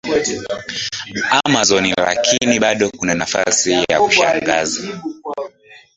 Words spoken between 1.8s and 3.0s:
lakini bado